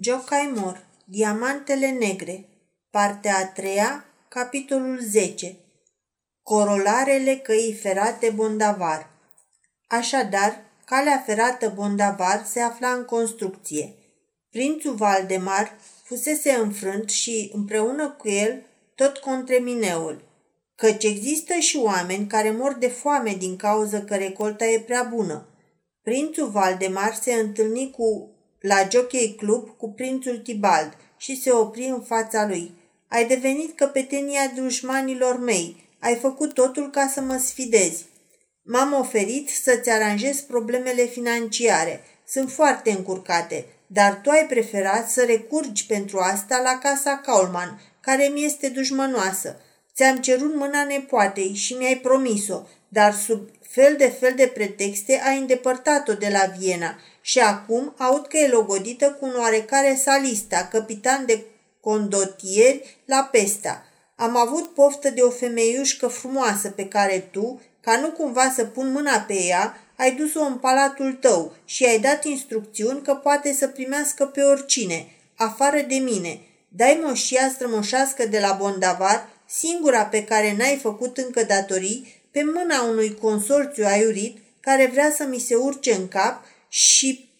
Jocaimor, 0.00 0.86
Diamantele 1.04 1.90
negre, 1.90 2.48
partea 2.90 3.36
a 3.36 3.46
treia, 3.46 4.04
capitolul 4.28 5.00
10 5.00 5.56
Corolarele 6.42 7.36
căii 7.36 7.74
ferate 7.74 8.30
Bondavar 8.30 9.10
Așadar, 9.86 10.64
calea 10.84 11.22
ferată 11.26 11.72
Bondavar 11.74 12.44
se 12.44 12.60
afla 12.60 12.88
în 12.88 13.04
construcție. 13.04 13.94
Prințul 14.50 14.94
Valdemar 14.94 15.78
fusese 16.02 16.52
înfrânt 16.52 17.10
și, 17.10 17.50
împreună 17.54 18.10
cu 18.10 18.28
el, 18.28 18.62
tot 18.94 19.16
contremineul, 19.16 20.22
căci 20.74 21.04
există 21.04 21.54
și 21.54 21.76
oameni 21.76 22.26
care 22.26 22.50
mor 22.50 22.74
de 22.74 22.88
foame 22.88 23.34
din 23.38 23.56
cauza 23.56 24.00
că 24.00 24.16
recolta 24.16 24.66
e 24.66 24.80
prea 24.80 25.02
bună. 25.02 25.48
Prințul 26.02 26.48
Valdemar 26.48 27.14
se 27.14 27.32
întâlni 27.32 27.90
cu 27.90 28.35
la 28.60 28.86
Jockey 28.90 29.34
Club 29.34 29.76
cu 29.76 29.90
prințul 29.90 30.38
Tibald 30.38 30.96
și 31.16 31.40
se 31.40 31.50
opri 31.50 31.84
în 31.84 32.02
fața 32.02 32.46
lui. 32.46 32.74
Ai 33.08 33.26
devenit 33.26 33.76
căpetenia 33.76 34.52
dușmanilor 34.56 35.38
mei. 35.38 35.84
Ai 36.00 36.14
făcut 36.14 36.52
totul 36.54 36.90
ca 36.90 37.10
să 37.14 37.20
mă 37.20 37.36
sfidezi. 37.36 38.04
M-am 38.62 38.92
oferit 38.92 39.48
să-ți 39.48 39.90
aranjez 39.90 40.40
problemele 40.40 41.04
financiare. 41.04 42.04
Sunt 42.26 42.50
foarte 42.52 42.90
încurcate, 42.90 43.66
dar 43.86 44.20
tu 44.22 44.30
ai 44.30 44.46
preferat 44.46 45.10
să 45.10 45.24
recurgi 45.24 45.86
pentru 45.86 46.18
asta 46.18 46.60
la 46.64 46.78
casa 46.78 47.16
Kaulman, 47.16 47.80
care 48.00 48.30
mi 48.32 48.44
este 48.44 48.68
dușmănoasă. 48.68 49.60
Ți-am 49.94 50.16
cerut 50.16 50.54
mâna 50.54 50.84
nepoatei 50.84 51.54
și 51.54 51.74
mi-ai 51.74 51.96
promis-o, 51.96 52.62
dar 52.88 53.14
sub 53.14 53.48
fel 53.76 53.96
de 53.96 54.08
fel 54.20 54.32
de 54.36 54.46
pretexte 54.46 55.20
ai 55.24 55.38
îndepărtat-o 55.38 56.12
de 56.12 56.28
la 56.32 56.52
Viena 56.58 56.98
și 57.20 57.38
acum 57.38 57.94
aud 57.98 58.26
că 58.26 58.36
e 58.36 58.48
logodită 58.48 59.16
cu 59.20 59.24
un 59.24 59.32
oarecare 59.38 60.00
salista, 60.04 60.68
capitan 60.72 61.26
de 61.26 61.44
condotieri 61.80 63.00
la 63.04 63.28
Pesta. 63.32 63.84
Am 64.14 64.36
avut 64.36 64.74
poftă 64.74 65.10
de 65.10 65.20
o 65.20 65.30
femeiușcă 65.30 66.06
frumoasă 66.06 66.68
pe 66.68 66.88
care 66.88 67.28
tu, 67.30 67.60
ca 67.80 67.96
nu 67.96 68.10
cumva 68.10 68.52
să 68.54 68.64
pun 68.64 68.92
mâna 68.92 69.18
pe 69.18 69.34
ea, 69.34 69.80
ai 69.96 70.12
dus-o 70.12 70.40
în 70.40 70.54
palatul 70.54 71.12
tău 71.12 71.52
și 71.64 71.84
ai 71.84 71.98
dat 71.98 72.24
instrucțiuni 72.24 73.02
că 73.02 73.14
poate 73.14 73.52
să 73.52 73.68
primească 73.68 74.26
pe 74.26 74.42
oricine, 74.42 75.06
afară 75.36 75.80
de 75.88 75.94
mine. 75.94 76.40
Dai 76.68 77.00
moșia 77.02 77.50
strămoșească 77.54 78.26
de 78.26 78.38
la 78.38 78.52
Bondavar, 78.52 79.28
singura 79.46 80.04
pe 80.04 80.24
care 80.24 80.54
n-ai 80.58 80.78
făcut 80.82 81.16
încă 81.16 81.42
datorii, 81.42 82.24
pe 82.36 82.42
mâna 82.44 82.82
unui 82.82 83.14
consorțiu 83.14 83.84
aiurit 83.84 84.38
care 84.60 84.86
vrea 84.86 85.10
să 85.10 85.24
mi 85.24 85.38
se 85.38 85.54
urce 85.54 85.92
în 85.92 86.08
cap 86.08 86.44
și 86.68 87.30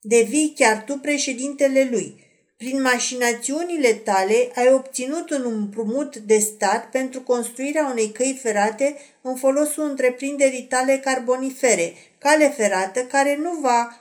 devii 0.00 0.52
chiar 0.56 0.82
tu 0.86 0.98
președintele 0.98 1.88
lui. 1.90 2.24
Prin 2.56 2.82
mașinațiunile 2.82 3.92
tale 3.92 4.50
ai 4.54 4.72
obținut 4.72 5.30
un 5.30 5.42
împrumut 5.44 6.16
de 6.16 6.38
stat 6.38 6.90
pentru 6.90 7.20
construirea 7.22 7.88
unei 7.90 8.10
căi 8.10 8.38
ferate 8.42 8.96
în 9.22 9.36
folosul 9.36 9.84
întreprinderii 9.84 10.62
tale 10.62 10.98
carbonifere, 10.98 11.94
cale 12.18 12.48
ferată 12.48 13.00
care 13.00 13.36
nu 13.36 13.58
va 13.60 14.00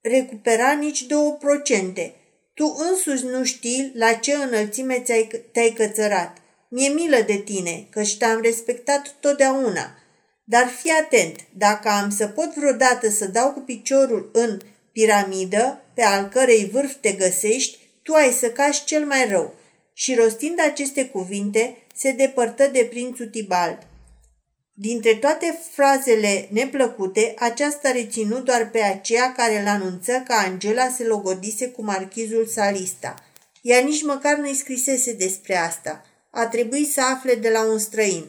recupera 0.00 0.72
nici 0.72 1.02
două 1.02 1.32
procente. 1.32 2.14
Tu 2.54 2.76
însuși 2.90 3.24
nu 3.24 3.44
știi 3.44 3.92
la 3.94 4.12
ce 4.12 4.34
înălțime 4.34 5.02
te-ai 5.52 5.72
cățărat. 5.74 6.36
Mi-e 6.68 6.88
milă 6.88 7.20
de 7.26 7.36
tine, 7.36 7.86
căci 7.90 8.16
te-am 8.16 8.40
respectat 8.40 9.16
totdeauna. 9.20 9.98
Dar 10.44 10.66
fii 10.66 10.90
atent, 10.90 11.36
dacă 11.56 11.88
am 11.88 12.10
să 12.10 12.26
pot 12.26 12.54
vreodată 12.54 13.10
să 13.10 13.26
dau 13.26 13.52
cu 13.52 13.60
piciorul 13.60 14.30
în 14.32 14.58
piramidă, 14.92 15.82
pe 15.94 16.02
al 16.02 16.28
cărei 16.28 16.68
vârf 16.72 16.94
te 17.00 17.12
găsești, 17.12 17.78
tu 18.02 18.12
ai 18.12 18.30
să 18.32 18.50
cași 18.50 18.84
cel 18.84 19.04
mai 19.04 19.28
rău. 19.28 19.54
Și 19.92 20.14
rostind 20.14 20.60
aceste 20.60 21.06
cuvinte, 21.06 21.76
se 21.94 22.10
depărtă 22.10 22.66
de 22.72 22.86
prințul 22.90 23.26
Tibald. 23.26 23.78
Dintre 24.72 25.14
toate 25.14 25.58
frazele 25.70 26.48
neplăcute, 26.50 27.34
aceasta 27.38 27.90
reținut 27.90 28.44
doar 28.44 28.70
pe 28.70 28.80
aceea 28.80 29.32
care 29.32 29.60
îl 29.60 29.66
anunță 29.66 30.22
că 30.26 30.32
Angela 30.32 30.88
se 30.88 31.04
logodise 31.04 31.68
cu 31.68 31.84
marchizul 31.84 32.46
Salista. 32.46 33.14
Ea 33.62 33.80
nici 33.80 34.02
măcar 34.02 34.36
nu-i 34.36 34.54
scrisese 34.54 35.12
despre 35.12 35.56
asta. 35.56 36.04
A 36.30 36.46
trebuit 36.46 36.92
să 36.92 37.00
afle 37.00 37.34
de 37.34 37.50
la 37.50 37.64
un 37.64 37.78
străin. 37.78 38.28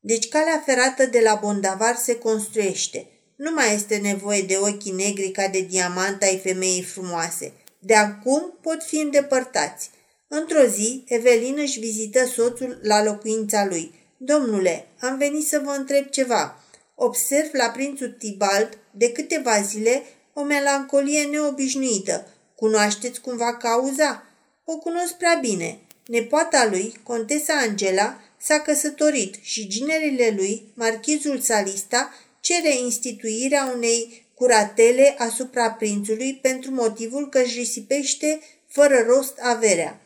Deci 0.00 0.28
calea 0.28 0.62
ferată 0.66 1.06
de 1.06 1.20
la 1.20 1.34
Bondavar 1.34 1.96
se 1.96 2.18
construiește. 2.18 3.06
Nu 3.36 3.50
mai 3.50 3.74
este 3.74 3.96
nevoie 3.96 4.42
de 4.42 4.56
ochii 4.56 4.92
negri 4.92 5.30
ca 5.30 5.48
de 5.48 5.60
diamant 5.60 6.22
ai 6.22 6.38
femeii 6.38 6.82
frumoase. 6.82 7.52
De 7.78 7.94
acum 7.94 8.58
pot 8.60 8.82
fi 8.82 8.96
îndepărtați. 8.96 9.90
Într-o 10.28 10.64
zi, 10.64 11.04
Evelin 11.06 11.58
își 11.58 11.78
vizită 11.78 12.26
soțul 12.26 12.78
la 12.82 13.02
locuința 13.02 13.64
lui. 13.64 13.94
Domnule, 14.16 14.86
am 15.00 15.18
venit 15.18 15.46
să 15.46 15.60
vă 15.64 15.70
întreb 15.70 16.06
ceva. 16.06 16.62
Observ 16.94 17.48
la 17.52 17.68
prințul 17.68 18.16
Tibalt 18.18 18.78
de 18.90 19.12
câteva 19.12 19.60
zile 19.60 20.02
o 20.32 20.42
melancolie 20.42 21.22
neobișnuită. 21.22 22.26
Cunoașteți 22.54 23.20
cumva 23.20 23.56
cauza? 23.56 24.22
O 24.64 24.76
cunosc 24.76 25.12
prea 25.12 25.38
bine. 25.40 25.80
Nepoata 26.06 26.68
lui, 26.70 26.94
contesa 27.02 27.54
Angela, 27.54 28.20
s-a 28.38 28.60
căsătorit 28.60 29.34
și 29.40 29.68
ginerile 29.68 30.34
lui, 30.36 30.62
marchizul 30.74 31.40
Salista, 31.40 32.14
cere 32.40 32.76
instituirea 32.76 33.72
unei 33.74 34.26
curatele 34.34 35.14
asupra 35.18 35.70
prințului 35.70 36.38
pentru 36.42 36.70
motivul 36.70 37.28
că 37.28 37.38
își 37.38 37.58
risipește 37.58 38.40
fără 38.68 39.04
rost 39.06 39.38
averea. 39.40 40.00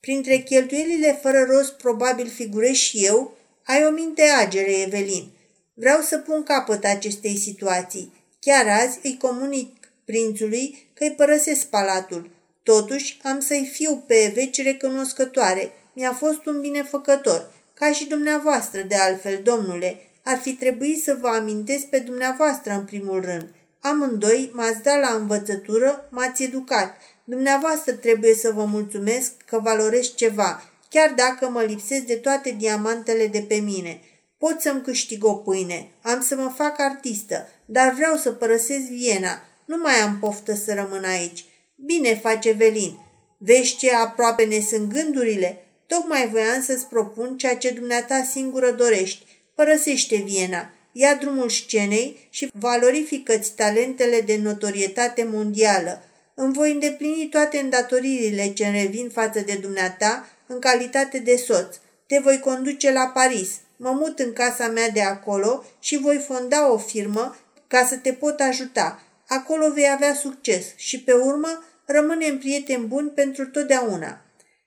Printre 0.00 0.36
cheltuielile 0.36 1.18
fără 1.22 1.44
rost 1.50 1.72
probabil 1.72 2.28
figurez 2.28 2.74
și 2.74 3.04
eu, 3.04 3.36
ai 3.64 3.84
o 3.84 3.90
minte 3.90 4.22
agere, 4.22 4.80
Evelin. 4.80 5.30
Vreau 5.74 6.00
să 6.00 6.18
pun 6.18 6.42
capăt 6.42 6.84
acestei 6.84 7.36
situații. 7.36 8.12
Chiar 8.40 8.66
azi 8.68 8.98
îi 9.02 9.16
comunic 9.16 9.90
prințului 10.04 10.88
că 10.94 11.04
îi 11.04 11.14
părăsesc 11.16 11.66
palatul. 11.66 12.30
Totuși 12.74 13.18
am 13.22 13.40
să-i 13.40 13.70
fiu 13.72 14.04
pe 14.06 14.32
veci 14.34 14.62
recunoscătoare. 14.62 15.72
Mi-a 15.92 16.12
fost 16.12 16.46
un 16.46 16.60
binefăcător. 16.60 17.50
Ca 17.74 17.92
și 17.92 18.06
dumneavoastră, 18.06 18.80
de 18.80 18.94
altfel, 18.94 19.40
domnule, 19.42 20.00
ar 20.24 20.38
fi 20.38 20.52
trebuit 20.52 21.02
să 21.02 21.18
vă 21.20 21.28
amintesc 21.28 21.84
pe 21.84 21.98
dumneavoastră 21.98 22.72
în 22.72 22.84
primul 22.84 23.20
rând. 23.20 23.48
Amândoi 23.80 24.50
m-ați 24.54 24.82
dat 24.82 25.00
la 25.00 25.14
învățătură, 25.14 26.08
m-ați 26.10 26.42
educat. 26.42 26.96
Dumneavoastră 27.24 27.92
trebuie 27.92 28.34
să 28.34 28.50
vă 28.50 28.64
mulțumesc 28.64 29.32
că 29.46 29.58
valoresc 29.58 30.14
ceva, 30.14 30.62
chiar 30.90 31.12
dacă 31.16 31.48
mă 31.48 31.62
lipsesc 31.62 32.02
de 32.02 32.14
toate 32.14 32.54
diamantele 32.58 33.26
de 33.26 33.40
pe 33.48 33.54
mine. 33.54 34.00
Pot 34.38 34.60
să-mi 34.60 34.82
câștig 34.82 35.24
o 35.24 35.34
pâine, 35.34 35.88
am 36.02 36.20
să 36.20 36.36
mă 36.36 36.52
fac 36.56 36.80
artistă, 36.80 37.48
dar 37.64 37.92
vreau 37.92 38.16
să 38.16 38.32
părăsesc 38.32 38.84
Viena. 38.84 39.42
Nu 39.64 39.76
mai 39.76 39.94
am 39.94 40.18
poftă 40.18 40.54
să 40.54 40.74
rămân 40.74 41.04
aici. 41.04 41.44
Bine 41.84 42.14
face 42.14 42.52
Velin. 42.52 42.98
Vezi 43.36 43.76
ce 43.76 43.94
aproape 43.94 44.44
ne 44.44 44.60
sunt 44.60 44.92
gândurile? 44.92 45.64
Tocmai 45.86 46.28
voiam 46.28 46.62
să-ți 46.62 46.86
propun 46.86 47.36
ceea 47.36 47.56
ce 47.56 47.70
dumneata 47.70 48.22
singură 48.22 48.70
dorești. 48.70 49.26
Părăsește 49.54 50.16
Viena, 50.16 50.70
ia 50.92 51.14
drumul 51.14 51.48
scenei 51.48 52.28
și 52.30 52.50
valorifică-ți 52.52 53.54
talentele 53.54 54.20
de 54.20 54.36
notorietate 54.36 55.28
mondială. 55.30 56.02
Îmi 56.34 56.52
voi 56.52 56.72
îndeplini 56.72 57.28
toate 57.28 57.58
îndatoririle 57.58 58.52
ce 58.52 58.66
îmi 58.66 58.82
revin 58.82 59.08
față 59.08 59.40
de 59.40 59.58
dumneata 59.60 60.28
în 60.46 60.58
calitate 60.58 61.18
de 61.18 61.36
soț. 61.36 61.76
Te 62.06 62.18
voi 62.22 62.38
conduce 62.38 62.92
la 62.92 63.06
Paris, 63.14 63.50
mă 63.76 63.90
mut 63.90 64.18
în 64.18 64.32
casa 64.32 64.66
mea 64.66 64.88
de 64.90 65.02
acolo 65.02 65.64
și 65.78 65.98
voi 65.98 66.16
fonda 66.16 66.72
o 66.72 66.78
firmă 66.78 67.36
ca 67.66 67.86
să 67.86 67.96
te 67.96 68.12
pot 68.12 68.40
ajuta. 68.40 69.02
Acolo 69.28 69.70
vei 69.72 69.90
avea 69.90 70.14
succes 70.14 70.64
și 70.76 71.00
pe 71.00 71.12
urmă 71.12 71.62
rămânem 71.88 72.38
prieteni 72.38 72.86
buni 72.86 73.10
pentru 73.10 73.46
totdeauna. 73.46 74.22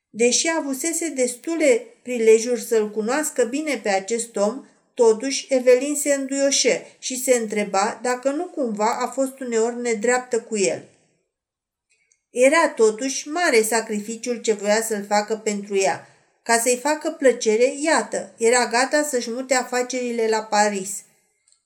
Deși 0.10 0.50
avusese 0.58 1.10
destule 1.10 1.86
prilejuri 2.04 2.62
să-l 2.62 2.92
cunoască 2.92 3.44
bine 3.44 3.80
pe 3.84 3.90
acest 3.90 4.36
om, 4.36 4.66
totuși 4.94 5.46
Evelin 5.50 5.96
se 5.96 6.14
înduioșe 6.14 6.96
și 7.00 7.22
se 7.22 7.36
întreba 7.36 8.00
dacă 8.02 8.30
nu 8.30 8.46
cumva 8.46 8.98
a 9.02 9.08
fost 9.08 9.40
uneori 9.40 9.82
nedreaptă 9.82 10.42
cu 10.42 10.58
el. 10.58 10.84
Era 12.30 12.70
totuși 12.70 13.28
mare 13.28 13.62
sacrificiul 13.62 14.36
ce 14.36 14.54
voia 14.54 14.82
să-l 14.82 15.06
facă 15.08 15.36
pentru 15.36 15.78
ea. 15.78 16.08
Ca 16.44 16.60
să-i 16.60 16.80
facă 16.82 17.10
plăcere, 17.10 17.74
iată, 17.80 18.34
era 18.38 18.68
gata 18.68 19.04
să-și 19.04 19.32
mute 19.32 19.54
afacerile 19.54 20.28
la 20.28 20.44
Paris. 20.44 20.92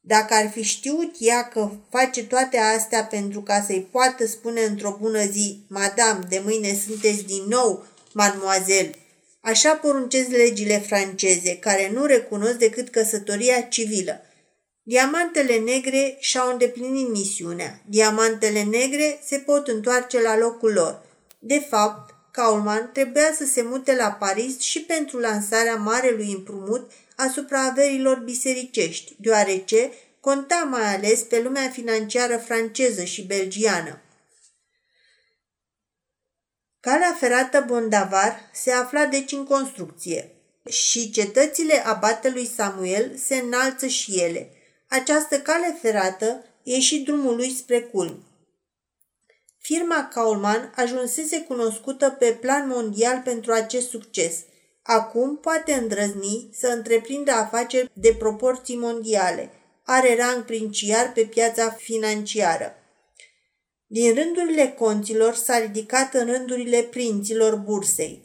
Dacă 0.08 0.34
ar 0.34 0.50
fi 0.50 0.62
știut 0.62 1.16
ea 1.20 1.48
că 1.48 1.72
face 1.90 2.24
toate 2.24 2.58
astea 2.58 3.04
pentru 3.04 3.42
ca 3.42 3.64
să-i 3.66 3.88
poată 3.92 4.26
spune 4.28 4.62
într-o 4.62 4.98
bună 5.02 5.26
zi, 5.26 5.60
Madame, 5.68 6.20
de 6.30 6.42
mâine 6.44 6.78
sunteți 6.88 7.24
din 7.24 7.44
nou 7.48 7.86
mademoiselle. 8.14 8.96
Așa 9.42 9.74
poruncesc 9.74 10.30
legile 10.30 10.78
franceze, 10.80 11.58
care 11.58 11.92
nu 11.94 12.06
recunosc 12.06 12.54
decât 12.54 12.90
căsătoria 12.90 13.62
civilă. 13.62 14.22
Diamantele 14.84 15.58
negre 15.58 16.18
și-au 16.20 16.52
îndeplinit 16.52 17.10
misiunea. 17.10 17.82
Diamantele 17.90 18.64
negre 18.64 19.20
se 19.24 19.38
pot 19.38 19.68
întoarce 19.68 20.22
la 20.22 20.38
locul 20.38 20.74
lor. 20.74 21.02
De 21.40 21.66
fapt, 21.70 22.14
Kaulman 22.32 22.90
trebuia 22.94 23.34
să 23.38 23.46
se 23.46 23.62
mute 23.62 23.96
la 23.96 24.12
Paris 24.12 24.60
și 24.60 24.82
pentru 24.82 25.18
lansarea 25.18 25.76
marelui 25.76 26.32
împrumut 26.32 26.92
asupra 27.16 27.66
averilor 27.66 28.20
bisericești, 28.20 29.16
deoarece 29.20 29.92
conta 30.20 30.68
mai 30.70 30.96
ales 30.96 31.22
pe 31.22 31.42
lumea 31.42 31.70
financiară 31.70 32.38
franceză 32.38 33.04
și 33.04 33.24
belgiană. 33.24 34.00
Calea 36.80 37.16
ferată 37.20 37.64
Bondavar 37.68 38.50
se 38.54 38.72
afla 38.72 39.06
deci 39.06 39.32
în 39.32 39.46
construcție 39.46 40.36
și 40.70 41.12
cetățile 41.12 41.86
abatelui 41.86 42.46
Samuel 42.46 43.18
se 43.18 43.36
înalță 43.36 43.88
și 43.88 44.20
ele. 44.20 44.50
Această 44.88 45.40
cale 45.40 45.78
ferată 45.82 46.46
e 46.64 46.80
și 46.80 47.00
drumul 47.00 47.36
lui 47.36 47.56
spre 47.56 47.82
culmi. 47.82 48.24
Firma 49.58 50.08
Kaulman 50.14 50.74
ajunsese 50.76 51.42
cunoscută 51.42 52.10
pe 52.10 52.32
plan 52.32 52.68
mondial 52.68 53.22
pentru 53.24 53.52
acest 53.52 53.90
succes. 53.90 54.36
Acum 54.88 55.38
poate 55.38 55.74
îndrăzni 55.74 56.50
să 56.52 56.68
întreprindă 56.68 57.32
afaceri 57.32 57.92
de 57.94 58.16
proporții 58.20 58.78
mondiale. 58.78 59.52
Are 59.84 60.16
rang 60.16 60.46
princiar 60.46 61.12
pe 61.12 61.22
piața 61.22 61.70
financiară. 61.70 62.76
Din 63.88 64.14
rândurile 64.14 64.76
conților 64.78 65.34
s-a 65.34 65.60
ridicat 65.60 66.14
în 66.14 66.26
rândurile 66.26 66.82
prinților 66.82 67.56
bursei. 67.56 68.24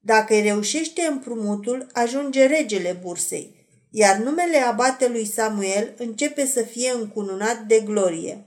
Dacă 0.00 0.34
îi 0.34 0.42
reușește 0.42 1.02
împrumutul, 1.02 1.86
ajunge 1.92 2.46
regele 2.46 2.98
bursei, 3.02 3.66
iar 3.90 4.16
numele 4.16 4.56
abatelui 4.56 5.24
Samuel 5.24 5.94
începe 5.98 6.46
să 6.46 6.62
fie 6.62 6.90
încununat 6.90 7.58
de 7.58 7.80
glorie. 7.80 8.44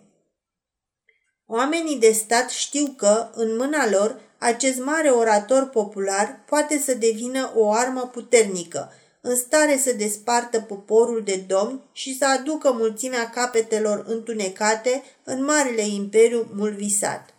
Oamenii 1.46 2.00
de 2.00 2.12
stat 2.12 2.50
știu 2.50 2.94
că, 2.98 3.30
în 3.34 3.56
mâna 3.56 3.90
lor, 3.90 4.22
acest 4.44 4.80
mare 4.80 5.10
orator 5.10 5.70
popular 5.70 6.44
poate 6.46 6.78
să 6.78 6.94
devină 6.94 7.52
o 7.56 7.72
armă 7.72 8.02
puternică, 8.02 8.92
în 9.22 9.36
stare 9.36 9.78
să 9.78 9.94
despartă 9.94 10.60
poporul 10.60 11.22
de 11.24 11.44
domni 11.48 11.82
și 11.92 12.18
să 12.18 12.26
aducă 12.26 12.72
mulțimea 12.72 13.30
capetelor 13.30 14.06
întunecate 14.08 15.04
în 15.24 15.44
marele 15.44 15.88
imperiu 15.88 16.48
mult 16.54 16.74
visat. 16.74 17.34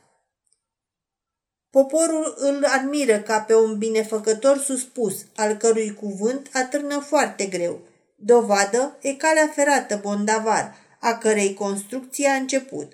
Poporul 1.71 2.35
îl 2.39 2.65
admiră 2.65 3.19
ca 3.19 3.41
pe 3.41 3.55
un 3.56 3.79
binefăcător 3.79 4.59
suspus, 4.59 5.25
al 5.37 5.55
cărui 5.55 5.95
cuvânt 5.95 6.49
atârnă 6.53 6.99
foarte 6.99 7.47
greu. 7.47 7.79
Dovadă 8.17 8.97
e 9.01 9.15
calea 9.15 9.51
ferată 9.55 9.99
Bondavar, 10.03 10.75
a 11.01 11.19
cărei 11.19 11.55
construcție 11.55 12.29
a 12.29 12.35
început. 12.35 12.93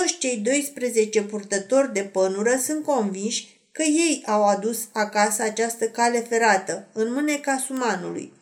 Toți 0.00 0.18
cei 0.18 0.36
12 0.36 1.22
purtători 1.22 1.92
de 1.92 2.02
pănură 2.02 2.56
sunt 2.56 2.84
convinși 2.84 3.60
că 3.72 3.82
ei 3.82 4.22
au 4.26 4.44
adus 4.44 4.88
acasă 4.92 5.42
această 5.42 5.88
cale 5.88 6.20
ferată, 6.20 6.88
în 6.92 7.12
mâneca 7.12 7.56
sumanului. 7.56 8.32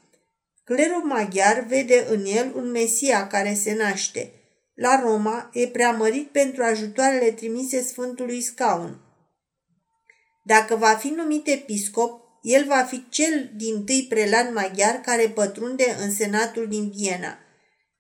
Clerul 0.65 1.03
maghiar 1.05 1.65
vede 1.69 2.07
în 2.09 2.25
el 2.25 2.53
un 2.55 2.71
mesia 2.71 3.27
care 3.27 3.55
se 3.55 3.75
naște. 3.75 4.33
La 4.75 5.01
Roma 5.01 5.51
e 5.53 5.67
preamărit 5.67 6.29
pentru 6.29 6.63
ajutoarele 6.63 7.31
trimise 7.31 7.83
Sfântului 7.83 8.41
Scaun. 8.41 9.01
Dacă 10.45 10.77
va 10.77 10.95
fi 10.95 11.09
numit 11.09 11.47
episcop, 11.47 12.23
el 12.43 12.65
va 12.65 12.83
fi 12.83 13.05
cel 13.09 13.51
din 13.57 13.85
tâi 13.85 14.07
prelan 14.09 14.53
maghiar 14.53 14.95
care 14.95 15.29
pătrunde 15.29 15.97
în 16.01 16.15
senatul 16.15 16.69
din 16.69 16.91
Viena. 16.91 17.42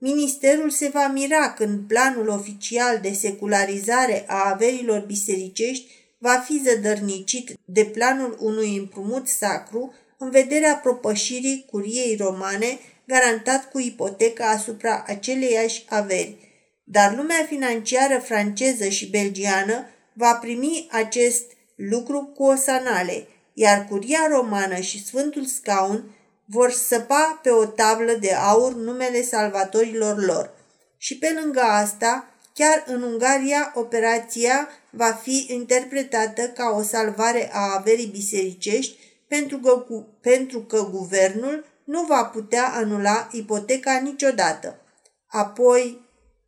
Ministerul 0.04 0.70
se 0.70 0.88
va 0.88 1.06
mira 1.06 1.52
când 1.52 1.80
planul 1.88 2.28
oficial 2.28 2.98
de 3.02 3.12
secularizare 3.12 4.24
a 4.26 4.50
averilor 4.50 5.00
bisericești 5.00 5.90
va 6.18 6.44
fi 6.46 6.62
zădărnicit 6.64 7.58
de 7.64 7.84
planul 7.84 8.36
unui 8.40 8.76
împrumut 8.76 9.28
sacru 9.28 9.94
în 10.18 10.30
vederea 10.30 10.74
propășirii 10.74 11.64
curiei 11.70 12.16
romane 12.16 12.78
garantat 13.04 13.70
cu 13.70 13.78
ipoteca 13.78 14.50
asupra 14.50 15.04
aceleiași 15.06 15.84
averi. 15.88 16.36
Dar 16.84 17.16
lumea 17.16 17.46
financiară 17.48 18.18
franceză 18.18 18.88
și 18.88 19.10
belgiană 19.10 19.86
va 20.12 20.34
primi 20.34 20.88
acest 20.90 21.44
lucru 21.74 22.32
cu 22.36 22.42
osanale, 22.44 23.26
iar 23.54 23.86
curia 23.88 24.26
romană 24.30 24.80
și 24.80 25.04
Sfântul 25.04 25.44
Scaun 25.44 26.04
vor 26.44 26.70
săpa 26.70 27.40
pe 27.42 27.50
o 27.50 27.64
tablă 27.64 28.12
de 28.12 28.32
aur 28.32 28.74
numele 28.74 29.22
salvatorilor 29.22 30.24
lor. 30.24 30.50
Și 30.96 31.18
pe 31.18 31.38
lângă 31.40 31.60
asta, 31.60 32.26
chiar 32.54 32.84
în 32.86 33.02
Ungaria, 33.02 33.72
operația 33.74 34.68
va 34.90 35.12
fi 35.22 35.46
interpretată 35.48 36.42
ca 36.48 36.74
o 36.78 36.82
salvare 36.82 37.50
a 37.52 37.74
averii 37.74 38.06
bisericești 38.06 38.96
pentru 39.28 39.58
că, 39.58 39.84
pentru 40.20 40.60
că 40.60 40.88
guvernul 40.90 41.64
nu 41.84 42.04
va 42.04 42.24
putea 42.24 42.72
anula 42.74 43.28
ipoteca 43.32 43.98
niciodată. 43.98 44.80
Apoi, 45.26 46.00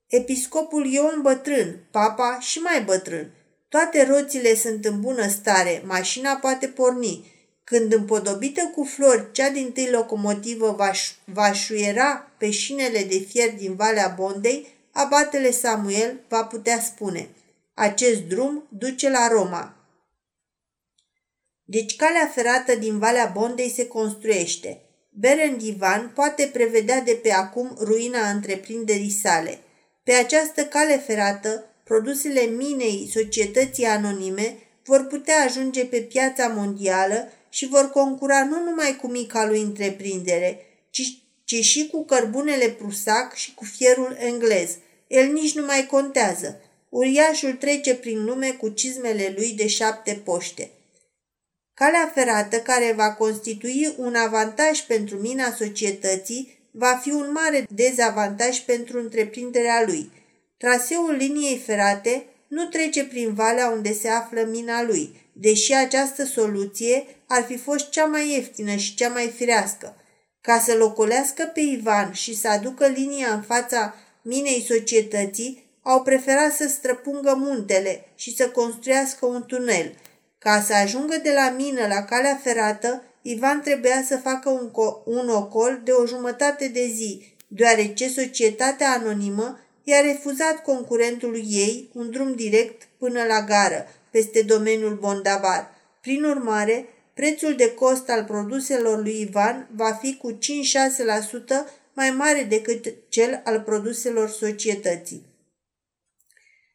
episcopul 0.06 0.94
e 0.94 1.00
un 1.00 1.22
bătrân, 1.22 1.86
papa 1.90 2.38
și 2.40 2.58
mai 2.58 2.82
bătrân. 2.82 3.30
Toate 3.68 4.06
roțile 4.06 4.54
sunt 4.54 4.84
în 4.84 5.00
bună 5.00 5.28
stare, 5.28 5.82
mașina 5.86 6.34
poate 6.34 6.66
porni. 6.66 7.33
Când 7.64 7.92
împodobită 7.92 8.70
cu 8.74 8.84
flori, 8.84 9.32
cea 9.32 9.50
din 9.50 9.72
tâi 9.72 9.90
locomotivă 9.90 10.70
va, 10.70 10.90
va 11.24 11.52
șuiera 11.52 12.30
pe 12.38 12.50
șinele 12.50 13.02
de 13.02 13.18
fier 13.18 13.54
din 13.54 13.74
Valea 13.74 14.14
Bondei, 14.16 14.66
abatele 14.92 15.50
Samuel 15.50 16.20
va 16.28 16.44
putea 16.44 16.80
spune 16.80 17.28
Acest 17.74 18.20
drum 18.20 18.66
duce 18.68 19.10
la 19.10 19.28
Roma. 19.28 19.76
Deci 21.64 21.96
calea 21.96 22.30
ferată 22.34 22.74
din 22.74 22.98
Valea 22.98 23.30
Bondei 23.34 23.70
se 23.70 23.86
construiește. 23.86 24.80
Berendivan 25.10 26.12
poate 26.14 26.50
prevedea 26.52 27.00
de 27.00 27.12
pe 27.22 27.32
acum 27.32 27.76
ruina 27.80 28.30
întreprinderii 28.30 29.10
sale. 29.10 29.58
Pe 30.02 30.12
această 30.12 30.64
cale 30.64 30.96
ferată, 30.96 31.64
produsele 31.84 32.40
minei 32.40 33.10
societății 33.12 33.84
anonime 33.84 34.56
vor 34.84 35.06
putea 35.06 35.44
ajunge 35.44 35.84
pe 35.84 36.00
piața 36.00 36.46
mondială 36.48 37.32
și 37.54 37.66
vor 37.66 37.90
concura 37.90 38.44
nu 38.44 38.62
numai 38.64 38.96
cu 38.96 39.06
mica 39.06 39.46
lui 39.46 39.60
întreprindere, 39.60 40.66
ci, 40.90 41.18
ci 41.44 41.54
și 41.64 41.88
cu 41.88 42.04
cărbunele 42.04 42.68
prusac 42.68 43.34
și 43.34 43.54
cu 43.54 43.64
fierul 43.64 44.16
englez. 44.18 44.70
El 45.06 45.32
nici 45.32 45.54
nu 45.54 45.64
mai 45.64 45.86
contează. 45.86 46.60
Uriașul 46.88 47.52
trece 47.52 47.94
prin 47.94 48.24
lume 48.24 48.50
cu 48.50 48.68
cizmele 48.68 49.34
lui 49.36 49.52
de 49.52 49.66
șapte 49.66 50.20
poște. 50.24 50.70
Calea 51.74 52.10
ferată, 52.14 52.60
care 52.60 52.92
va 52.96 53.12
constitui 53.12 53.94
un 53.96 54.14
avantaj 54.14 54.80
pentru 54.80 55.16
mina 55.16 55.52
societății, 55.52 56.58
va 56.70 57.00
fi 57.02 57.10
un 57.10 57.32
mare 57.32 57.66
dezavantaj 57.68 58.58
pentru 58.58 58.98
întreprinderea 58.98 59.84
lui. 59.86 60.10
Traseul 60.56 61.14
liniei 61.14 61.58
ferate 61.58 62.24
nu 62.48 62.66
trece 62.66 63.04
prin 63.04 63.34
valea 63.34 63.68
unde 63.68 63.92
se 63.92 64.08
află 64.08 64.48
mina 64.50 64.82
lui, 64.82 65.23
deși 65.34 65.74
această 65.74 66.24
soluție 66.24 67.06
ar 67.26 67.42
fi 67.42 67.56
fost 67.56 67.90
cea 67.90 68.04
mai 68.04 68.30
ieftină 68.30 68.74
și 68.74 68.94
cea 68.94 69.08
mai 69.08 69.32
firească. 69.36 69.96
Ca 70.40 70.58
să 70.58 70.74
locolească 70.74 71.44
pe 71.54 71.60
Ivan 71.60 72.12
și 72.12 72.36
să 72.36 72.48
aducă 72.48 72.86
linia 72.86 73.32
în 73.32 73.42
fața 73.42 73.94
minei 74.22 74.64
societății, 74.68 75.64
au 75.82 76.02
preferat 76.02 76.52
să 76.52 76.68
străpungă 76.68 77.34
muntele 77.36 78.04
și 78.14 78.36
să 78.36 78.48
construiască 78.48 79.26
un 79.26 79.44
tunel– 79.46 79.94
ca 80.44 80.60
să 80.60 80.74
ajungă 80.74 81.16
de 81.22 81.32
la 81.32 81.54
mină 81.56 81.86
la 81.86 82.02
calea 82.02 82.40
ferată, 82.42 83.02
Ivan 83.22 83.60
trebuia 83.60 84.04
să 84.06 84.16
facă 84.16 84.48
un, 84.48 84.70
co- 84.70 85.04
un 85.04 85.28
ocol 85.28 85.80
de 85.84 85.90
o 85.90 86.06
jumătate 86.06 86.68
de 86.68 86.86
zi, 86.94 87.34
deoarece 87.48 88.08
societatea 88.08 88.90
anonimă 88.90 89.58
i-a 89.84 90.00
refuzat 90.00 90.62
concurentului 90.62 91.46
ei 91.48 91.90
un 91.92 92.10
drum 92.10 92.34
direct 92.34 92.82
până 92.98 93.22
la 93.22 93.42
gară, 93.42 93.86
peste 94.14 94.42
domeniul 94.42 94.94
Bondavar. 94.94 95.70
Prin 96.00 96.24
urmare, 96.24 96.88
prețul 97.14 97.54
de 97.54 97.74
cost 97.74 98.08
al 98.08 98.24
produselor 98.24 99.02
lui 99.02 99.20
Ivan 99.20 99.68
va 99.74 99.92
fi 99.92 100.16
cu 100.16 100.32
5-6% 100.32 100.36
mai 101.92 102.10
mare 102.10 102.42
decât 102.42 102.94
cel 103.08 103.40
al 103.44 103.60
produselor 103.60 104.28
societății. 104.28 105.26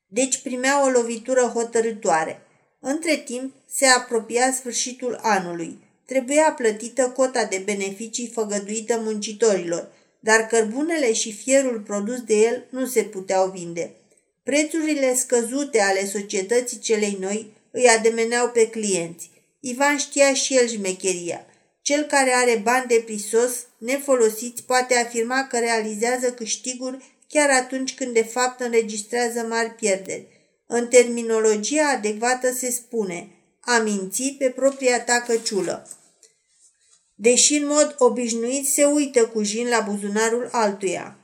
Deci 0.08 0.42
primea 0.42 0.86
o 0.86 0.90
lovitură 0.90 1.42
hotărătoare– 1.42 2.42
între 2.80 3.16
timp, 3.16 3.54
se 3.68 3.86
apropia 3.86 4.52
sfârșitul 4.52 5.20
anului. 5.22 5.80
Trebuia 6.06 6.54
plătită 6.58 7.10
cota 7.10 7.46
de 7.46 7.62
beneficii 7.66 8.32
făgăduită 8.34 9.00
muncitorilor, 9.04 9.92
dar 10.20 10.40
cărbunele 10.40 11.14
și 11.14 11.34
fierul 11.34 11.80
produs 11.80 12.22
de 12.22 12.36
el 12.36 12.68
nu 12.70 12.86
se 12.86 13.04
puteau 13.04 13.50
vinde. 13.50 13.99
Prețurile 14.50 15.16
scăzute 15.16 15.80
ale 15.80 16.06
societății 16.06 16.80
celei 16.80 17.18
noi 17.20 17.54
îi 17.72 17.88
ademeneau 17.88 18.50
pe 18.50 18.70
clienți. 18.70 19.32
Ivan 19.60 19.98
știa 19.98 20.34
și 20.34 20.56
el 20.56 20.68
șmecheria. 20.68 21.46
cel 21.82 22.04
care 22.04 22.32
are 22.34 22.62
bani 22.64 22.86
de 22.88 23.02
prisos, 23.06 23.52
nefolosiți, 23.78 24.64
poate 24.64 24.96
afirma 24.96 25.48
că 25.48 25.60
realizează 25.60 26.32
câștiguri 26.32 27.16
chiar 27.28 27.50
atunci 27.50 27.94
când 27.94 28.14
de 28.14 28.24
fapt 28.24 28.60
înregistrează 28.60 29.46
mari 29.50 29.70
pierderi. 29.70 30.28
În 30.68 30.88
terminologia 30.88 31.90
adecvată 31.90 32.54
se 32.54 32.72
spune 32.72 33.30
a 33.60 33.78
minți 33.78 34.36
pe 34.38 34.50
propria 34.50 35.04
ta 35.04 35.24
căciulă. 35.28 35.90
Deși 37.16 37.54
în 37.56 37.66
mod 37.68 37.96
obișnuit 37.98 38.68
se 38.68 38.86
uită 38.86 39.28
cu 39.28 39.44
jin 39.44 39.68
la 39.68 39.80
buzunarul 39.80 40.50
altuia. 40.52 41.18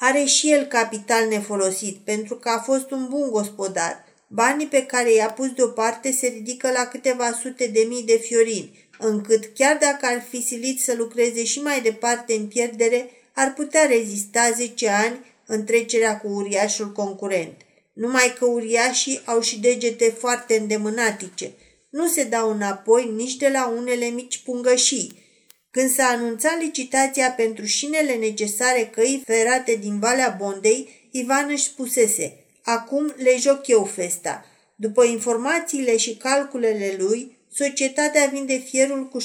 Are 0.00 0.24
și 0.24 0.52
el 0.52 0.64
capital 0.64 1.28
nefolosit 1.28 1.96
pentru 1.96 2.34
că 2.36 2.48
a 2.48 2.58
fost 2.58 2.90
un 2.90 3.06
bun 3.08 3.30
gospodar. 3.30 4.04
Banii 4.26 4.66
pe 4.66 4.82
care 4.82 5.12
i-a 5.12 5.30
pus 5.30 5.50
deoparte 5.52 6.10
se 6.10 6.26
ridică 6.26 6.70
la 6.70 6.86
câteva 6.86 7.32
sute 7.42 7.66
de 7.66 7.84
mii 7.88 8.02
de 8.02 8.16
fiorini, 8.16 8.88
încât 8.98 9.44
chiar 9.54 9.76
dacă 9.76 10.06
ar 10.06 10.24
fi 10.28 10.42
silit 10.42 10.80
să 10.80 10.94
lucreze 10.96 11.44
și 11.44 11.62
mai 11.62 11.80
departe 11.80 12.34
în 12.34 12.46
pierdere, 12.46 13.10
ar 13.32 13.52
putea 13.52 13.86
rezista 13.86 14.50
10 14.56 14.88
ani 14.88 15.24
în 15.46 15.64
trecerea 15.64 16.18
cu 16.18 16.28
uriașul 16.28 16.92
concurent. 16.92 17.54
Numai 17.92 18.34
că 18.38 18.44
uriașii 18.44 19.20
au 19.24 19.40
și 19.40 19.60
degete 19.60 20.14
foarte 20.18 20.56
îndemânatice. 20.56 21.52
Nu 21.90 22.06
se 22.06 22.24
dau 22.24 22.50
înapoi 22.50 23.12
nici 23.16 23.36
de 23.36 23.48
la 23.48 23.68
unele 23.68 24.06
mici 24.06 24.38
pungășii. 24.38 25.26
Când 25.70 25.90
s-a 25.90 26.04
anunțat 26.04 26.60
licitația 26.60 27.30
pentru 27.30 27.64
șinele 27.64 28.14
necesare 28.14 28.90
căi 28.92 29.22
ferate 29.26 29.74
din 29.74 29.98
Valea 29.98 30.36
Bondei, 30.38 31.08
Ivan 31.10 31.46
își 31.50 31.64
spusese, 31.64 32.44
acum 32.62 33.14
le 33.16 33.36
joc 33.38 33.66
eu 33.66 33.84
festa. 33.84 34.44
După 34.76 35.04
informațiile 35.04 35.96
și 35.96 36.16
calculele 36.16 36.94
lui, 36.98 37.38
societatea 37.52 38.26
vinde 38.32 38.56
fierul 38.56 39.08
cu 39.08 39.20
6% 39.20 39.24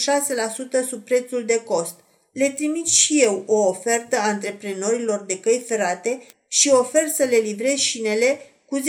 sub 0.87 1.03
prețul 1.03 1.45
de 1.45 1.61
cost. 1.65 1.95
Le 2.31 2.49
trimit 2.49 2.87
și 2.87 3.21
eu 3.21 3.43
o 3.47 3.67
ofertă 3.67 4.17
antreprenorilor 4.17 5.23
de 5.27 5.39
căi 5.39 5.63
ferate 5.67 6.21
și 6.47 6.69
ofer 6.69 7.07
să 7.07 7.23
le 7.23 7.37
livrez 7.37 7.77
șinele 7.77 8.39
cu 8.65 8.79
10% 8.79 8.81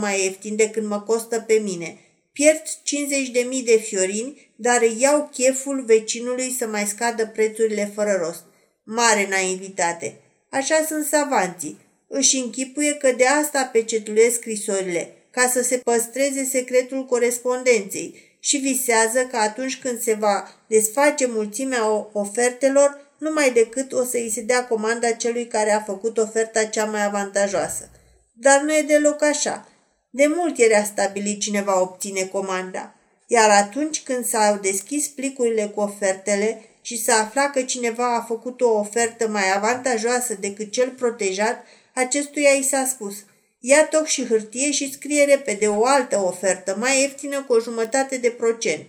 mai 0.00 0.24
ieftin 0.24 0.56
decât 0.56 0.82
mă 0.82 1.00
costă 1.00 1.40
pe 1.40 1.54
mine. 1.54 1.98
Pierd 2.36 2.62
50.000 2.62 3.64
de 3.64 3.76
fiorini, 3.76 4.50
dar 4.56 4.80
îi 4.82 4.96
iau 4.98 5.28
cheful 5.32 5.84
vecinului 5.84 6.54
să 6.58 6.66
mai 6.66 6.86
scadă 6.86 7.26
prețurile 7.26 7.92
fără 7.94 8.18
rost. 8.20 8.44
Mare 8.84 9.26
naivitate. 9.28 10.20
Așa 10.50 10.84
sunt 10.88 11.06
savanții. 11.06 11.78
Își 12.08 12.36
închipuie 12.36 12.94
că 12.94 13.12
de 13.12 13.26
asta 13.26 13.64
pecetulesc 13.72 14.34
scrisorile, 14.34 15.12
ca 15.30 15.48
să 15.52 15.62
se 15.62 15.76
păstreze 15.76 16.44
secretul 16.44 17.04
corespondenței 17.04 18.36
și 18.40 18.56
visează 18.56 19.26
că 19.30 19.36
atunci 19.36 19.78
când 19.78 20.00
se 20.00 20.14
va 20.14 20.48
desface 20.68 21.26
mulțimea 21.26 22.08
ofertelor, 22.12 23.14
numai 23.18 23.52
decât 23.52 23.92
o 23.92 24.04
să 24.04 24.16
îi 24.16 24.30
se 24.30 24.40
dea 24.40 24.66
comanda 24.66 25.12
celui 25.12 25.46
care 25.46 25.72
a 25.72 25.80
făcut 25.80 26.18
oferta 26.18 26.64
cea 26.64 26.84
mai 26.84 27.04
avantajoasă. 27.04 27.90
Dar 28.32 28.60
nu 28.60 28.76
e 28.76 28.82
deloc 28.82 29.22
așa. 29.22 29.68
De 30.16 30.26
mult 30.26 30.58
era 30.58 30.84
stabilit 30.84 31.40
cine 31.40 31.62
va 31.62 31.80
obține 31.80 32.22
comanda. 32.22 32.94
Iar 33.26 33.50
atunci 33.50 34.02
când 34.02 34.24
s-au 34.24 34.56
deschis 34.56 35.06
plicurile 35.06 35.66
cu 35.74 35.80
ofertele 35.80 36.62
și 36.80 37.02
s-a 37.02 37.14
aflat 37.14 37.52
că 37.52 37.62
cineva 37.62 38.16
a 38.16 38.24
făcut 38.24 38.60
o 38.60 38.68
ofertă 38.68 39.28
mai 39.28 39.52
avantajoasă 39.54 40.34
decât 40.40 40.70
cel 40.70 40.88
protejat, 40.88 41.64
acestuia 41.94 42.50
i 42.50 42.62
s-a 42.62 42.86
spus 42.86 43.14
Ia 43.60 43.86
toc 43.86 44.06
și 44.06 44.26
hârtie 44.26 44.70
și 44.70 44.92
scrie 44.92 45.24
repede 45.24 45.68
o 45.68 45.84
altă 45.84 46.18
ofertă, 46.18 46.76
mai 46.78 47.00
ieftină 47.00 47.42
cu 47.42 47.52
o 47.52 47.60
jumătate 47.60 48.16
de 48.16 48.30
procent. 48.30 48.86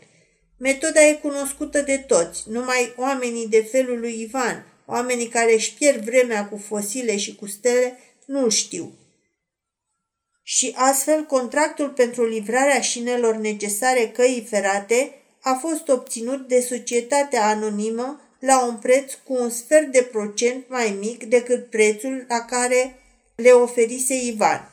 Metoda 0.57 1.07
e 1.07 1.13
cunoscută 1.13 1.81
de 1.81 1.98
toți, 1.98 2.43
numai 2.50 2.93
oamenii 2.98 3.48
de 3.48 3.67
felul 3.72 4.00
lui 4.00 4.22
Ivan, 4.22 4.65
oamenii 4.86 5.27
care 5.27 5.53
își 5.53 5.74
pierd 5.74 6.03
vremea 6.03 6.46
cu 6.46 6.57
fosile 6.57 7.17
și 7.17 7.36
cu 7.36 7.48
stele, 7.48 8.00
nu 8.25 8.50
știu 8.50 8.93
și 10.58 10.74
astfel 10.76 11.24
contractul 11.24 11.90
pentru 11.90 12.26
livrarea 12.26 12.82
șinelor 12.82 13.36
necesare 13.36 14.10
căii 14.10 14.46
ferate 14.50 15.14
a 15.42 15.54
fost 15.54 15.88
obținut 15.88 16.48
de 16.48 16.60
societatea 16.60 17.48
anonimă 17.48 18.22
la 18.40 18.66
un 18.66 18.78
preț 18.78 19.14
cu 19.14 19.34
un 19.34 19.50
sfert 19.50 19.92
de 19.92 20.02
procent 20.02 20.70
mai 20.70 20.98
mic 21.00 21.24
decât 21.24 21.70
prețul 21.70 22.26
la 22.28 22.40
care 22.40 23.00
le 23.36 23.50
oferise 23.50 24.14
Ivan. 24.14 24.72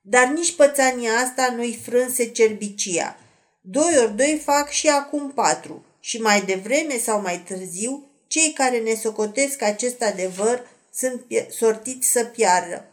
Dar 0.00 0.26
nici 0.26 0.54
pățania 0.54 1.12
asta 1.12 1.52
nu-i 1.56 1.80
frânse 1.84 2.30
cerbicia. 2.30 3.18
Doi 3.60 3.94
ori 3.98 4.16
doi 4.16 4.40
fac 4.44 4.68
și 4.70 4.88
acum 4.88 5.32
patru 5.32 5.84
și 6.00 6.20
mai 6.20 6.42
devreme 6.42 6.98
sau 6.98 7.20
mai 7.20 7.38
târziu, 7.38 8.10
cei 8.26 8.52
care 8.52 8.78
ne 8.78 8.94
socotesc 8.94 9.62
acest 9.62 10.02
adevăr 10.02 10.66
sunt 10.92 11.24
sortiți 11.50 12.08
să 12.08 12.24
piară. 12.24 12.86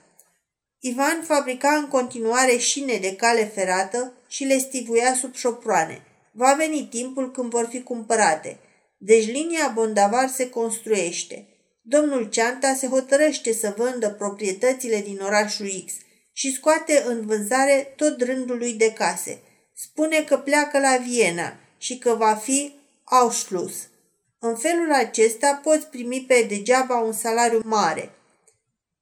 Ivan 0.81 1.23
fabrica 1.23 1.75
în 1.75 1.87
continuare 1.87 2.57
șine 2.57 2.97
de 2.97 3.15
cale 3.15 3.45
ferată 3.45 4.13
și 4.27 4.43
le 4.43 4.57
stivuia 4.57 5.13
sub 5.13 5.35
șoproane. 5.35 6.01
Va 6.31 6.53
veni 6.53 6.87
timpul 6.91 7.31
când 7.31 7.49
vor 7.49 7.67
fi 7.69 7.83
cumpărate. 7.83 8.59
Deci 8.97 9.25
linia 9.25 9.71
Bondavar 9.73 10.27
se 10.27 10.49
construiește. 10.49 11.47
Domnul 11.81 12.29
Ceanta 12.29 12.73
se 12.73 12.87
hotărăște 12.87 13.53
să 13.53 13.73
vândă 13.77 14.09
proprietățile 14.09 15.01
din 15.01 15.19
orașul 15.21 15.83
X 15.85 15.93
și 16.33 16.53
scoate 16.53 17.03
în 17.05 17.25
vânzare 17.25 17.93
tot 17.95 18.21
rândul 18.21 18.57
lui 18.57 18.73
de 18.73 18.93
case. 18.93 19.39
Spune 19.75 20.23
că 20.23 20.37
pleacă 20.37 20.79
la 20.79 20.97
Viena 20.97 21.59
și 21.77 21.97
că 21.97 22.13
va 22.13 22.33
fi 22.33 22.73
Ausschluss. 23.03 23.75
În 24.39 24.55
felul 24.55 24.91
acesta 24.91 25.59
poți 25.63 25.87
primi 25.87 26.25
pe 26.27 26.45
degeaba 26.49 26.97
un 26.97 27.13
salariu 27.13 27.61
mare– 27.63 28.11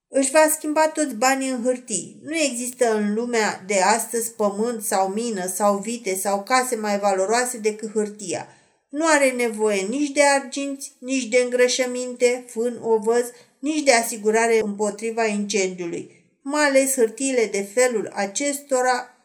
își 0.09 0.31
va 0.31 0.47
schimba 0.51 0.87
toți 0.87 1.15
banii 1.15 1.49
în 1.49 1.63
hârtii. 1.63 2.19
Nu 2.23 2.35
există 2.35 2.95
în 2.95 3.13
lumea 3.13 3.63
de 3.65 3.79
astăzi 3.81 4.31
pământ 4.31 4.83
sau 4.83 5.07
mină 5.07 5.47
sau 5.47 5.77
vite 5.77 6.15
sau 6.15 6.43
case 6.43 6.75
mai 6.75 6.99
valoroase 6.99 7.57
decât 7.57 7.91
hârtia. 7.91 8.47
Nu 8.89 9.05
are 9.07 9.31
nevoie 9.31 9.81
nici 9.81 10.11
de 10.11 10.23
arginți, 10.23 10.93
nici 10.99 11.25
de 11.25 11.37
îngrășăminte, 11.43 12.45
fân, 12.47 12.79
ovăz, 12.81 13.31
nici 13.59 13.83
de 13.83 13.93
asigurare 13.93 14.59
împotriva 14.63 15.25
incendiului. 15.25 16.11
Mai 16.41 16.63
ales 16.63 16.93
hârtiile 16.93 17.45
de 17.45 17.67
felul 17.73 18.11
acestora 18.15 19.16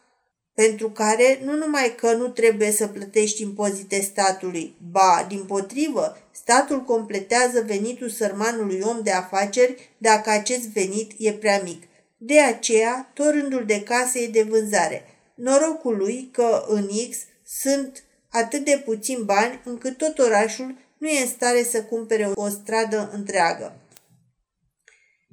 pentru 0.53 0.89
care 0.89 1.39
nu 1.43 1.55
numai 1.55 1.95
că 1.95 2.13
nu 2.13 2.27
trebuie 2.27 2.71
să 2.71 2.87
plătești 2.87 3.41
impozite 3.41 4.01
statului, 4.01 4.75
ba, 4.91 5.25
din 5.29 5.43
potrivă, 5.43 6.17
statul 6.31 6.83
completează 6.83 7.61
venitul 7.61 8.09
sărmanului 8.09 8.81
om 8.83 8.99
de 9.03 9.11
afaceri 9.11 9.89
dacă 9.97 10.29
acest 10.29 10.67
venit 10.67 11.11
e 11.17 11.33
prea 11.33 11.61
mic. 11.63 11.83
De 12.17 12.39
aceea, 12.39 13.11
tot 13.13 13.29
rândul 13.29 13.65
de 13.65 13.83
case 13.83 14.19
e 14.19 14.27
de 14.27 14.43
vânzare. 14.43 15.05
Norocul 15.35 15.97
lui 15.97 16.29
că 16.31 16.65
în 16.67 16.87
X 17.09 17.17
sunt 17.45 18.03
atât 18.29 18.65
de 18.65 18.81
puțini 18.85 19.23
bani 19.23 19.61
încât 19.63 19.97
tot 19.97 20.19
orașul 20.19 20.75
nu 20.97 21.07
e 21.07 21.21
în 21.21 21.27
stare 21.27 21.63
să 21.63 21.83
cumpere 21.83 22.31
o 22.33 22.49
stradă 22.49 23.09
întreagă. 23.13 23.77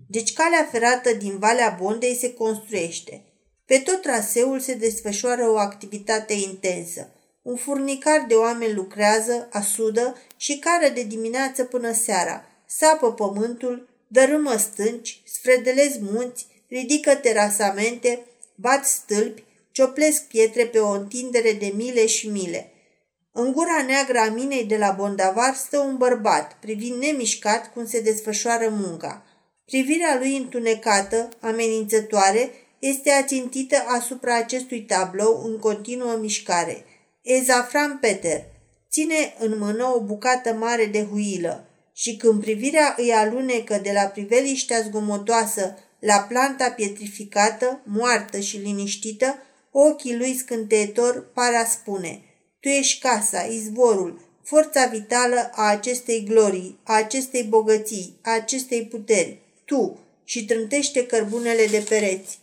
Deci 0.08 0.32
calea 0.32 0.68
ferată 0.70 1.12
din 1.12 1.38
Valea 1.38 1.76
Bondei 1.80 2.14
se 2.14 2.34
construiește– 2.34 3.24
pe 3.70 3.78
tot 3.78 4.02
traseul 4.02 4.60
se 4.60 4.74
desfășoară 4.74 5.48
o 5.48 5.58
activitate 5.58 6.32
intensă. 6.32 7.08
Un 7.42 7.56
furnicar 7.56 8.24
de 8.28 8.34
oameni 8.34 8.72
lucrează, 8.72 9.48
asudă 9.50 10.16
și 10.36 10.58
care 10.58 10.88
de 10.88 11.02
dimineață 11.02 11.64
până 11.64 11.92
seara. 11.92 12.44
Sapă 12.66 13.12
pământul, 13.12 13.88
dărâmă 14.06 14.56
stânci, 14.56 15.22
sfredelez 15.26 15.98
munți, 15.98 16.46
ridică 16.68 17.14
terasamente, 17.14 18.26
bat 18.54 18.86
stâlpi, 18.86 19.44
cioplesc 19.70 20.24
pietre 20.24 20.66
pe 20.66 20.78
o 20.78 20.90
întindere 20.90 21.52
de 21.52 21.72
mile 21.74 22.06
și 22.06 22.28
mile. 22.28 22.72
În 23.32 23.52
gura 23.52 23.82
neagră 23.86 24.18
a 24.18 24.30
minei 24.30 24.64
de 24.64 24.76
la 24.76 24.90
Bondavar 24.90 25.54
stă 25.54 25.78
un 25.78 25.96
bărbat, 25.96 26.56
privind 26.60 27.02
nemișcat 27.02 27.72
cum 27.72 27.86
se 27.86 28.00
desfășoară 28.00 28.68
munca. 28.68 29.24
Privirea 29.64 30.16
lui 30.18 30.36
întunecată, 30.36 31.28
amenințătoare, 31.40 32.50
este 32.80 33.10
ațintită 33.10 33.76
asupra 33.86 34.36
acestui 34.36 34.82
tablou 34.82 35.42
în 35.44 35.58
continuă 35.58 36.16
mișcare. 36.20 36.84
Ezafran 37.22 37.98
Peter 38.00 38.44
ține 38.90 39.34
în 39.38 39.58
mână 39.58 39.92
o 39.94 40.00
bucată 40.00 40.52
mare 40.52 40.84
de 40.84 41.04
huilă 41.04 41.64
și 41.92 42.16
când 42.16 42.40
privirea 42.40 42.94
îi 42.98 43.12
alunecă 43.12 43.78
de 43.82 43.90
la 43.92 44.02
priveliștea 44.02 44.80
zgomotoasă 44.80 45.78
la 45.98 46.16
planta 46.28 46.70
pietrificată, 46.70 47.80
moartă 47.84 48.38
și 48.38 48.56
liniștită, 48.56 49.38
ochii 49.70 50.16
lui 50.16 50.34
scânteitor 50.34 51.32
par 51.32 51.54
a 51.54 51.64
spune 51.64 52.22
Tu 52.60 52.68
ești 52.68 53.00
casa, 53.00 53.40
izvorul, 53.40 54.20
forța 54.42 54.86
vitală 54.86 55.50
a 55.54 55.62
acestei 55.62 56.24
glorii, 56.24 56.78
a 56.82 56.92
acestei 56.92 57.42
bogății, 57.42 58.18
a 58.22 58.30
acestei 58.30 58.86
puteri. 58.86 59.38
Tu, 59.64 59.98
și 60.24 60.44
trântește 60.44 61.06
cărbunele 61.06 61.66
de 61.66 61.84
pereți. 61.88 62.38